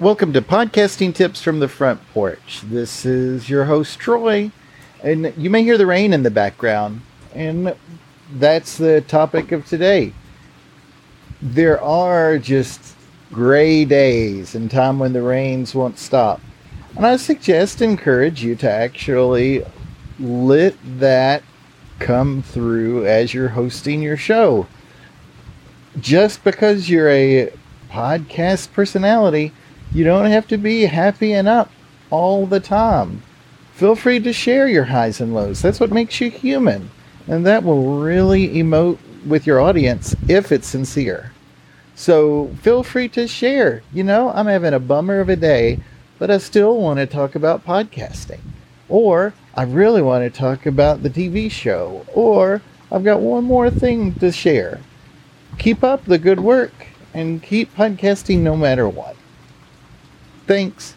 [0.00, 2.60] Welcome to Podcasting Tips from the Front Porch.
[2.62, 4.52] This is your host, Troy,
[5.02, 7.00] and you may hear the rain in the background,
[7.34, 7.74] and
[8.32, 10.12] that's the topic of today.
[11.42, 12.94] There are just
[13.32, 16.40] gray days and time when the rains won't stop.
[16.94, 19.64] And I suggest, encourage you to actually
[20.20, 21.42] let that
[21.98, 24.68] come through as you're hosting your show.
[25.98, 27.52] Just because you're a
[27.90, 29.52] podcast personality,
[29.92, 31.70] you don't have to be happy and up
[32.10, 33.22] all the time.
[33.72, 35.62] Feel free to share your highs and lows.
[35.62, 36.90] That's what makes you human.
[37.26, 41.32] And that will really emote with your audience if it's sincere.
[41.94, 43.82] So feel free to share.
[43.92, 45.80] You know, I'm having a bummer of a day,
[46.18, 48.40] but I still want to talk about podcasting.
[48.88, 52.04] Or I really want to talk about the TV show.
[52.14, 54.80] Or I've got one more thing to share.
[55.58, 56.72] Keep up the good work
[57.12, 59.16] and keep podcasting no matter what.
[60.48, 60.94] Thanks.